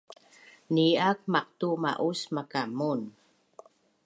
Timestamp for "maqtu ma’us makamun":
1.33-3.01